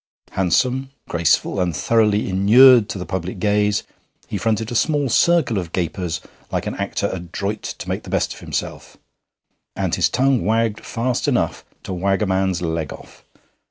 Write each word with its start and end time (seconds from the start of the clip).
Handsome, 0.31 0.89
graceful, 1.07 1.59
and 1.59 1.75
thoroughly 1.77 2.27
inured 2.27 2.89
to 2.89 2.97
the 2.97 3.05
public 3.05 3.37
gaze, 3.37 3.83
he 4.27 4.35
fronted 4.35 4.71
a 4.71 4.75
small 4.75 5.09
circle 5.09 5.59
of 5.59 5.73
gapers 5.73 6.21
like 6.51 6.65
an 6.65 6.73
actor 6.73 7.07
adroit 7.13 7.61
to 7.61 7.87
make 7.87 8.01
the 8.01 8.09
best 8.09 8.33
of 8.33 8.39
himself, 8.39 8.97
and 9.75 9.93
his 9.93 10.09
tongue 10.09 10.43
wagged 10.43 10.83
fast 10.83 11.27
enough 11.27 11.63
to 11.83 11.93
wag 11.93 12.23
a 12.23 12.25
man's 12.25 12.63
leg 12.63 12.91
off. 12.91 13.23